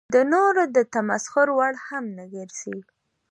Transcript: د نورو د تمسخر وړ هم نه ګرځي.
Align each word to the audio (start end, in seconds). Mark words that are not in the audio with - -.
د 0.13 0.15
نورو 0.33 0.63
د 0.75 0.77
تمسخر 0.93 1.47
وړ 1.57 1.73
هم 1.87 2.05
نه 2.17 2.25
ګرځي. 2.33 2.77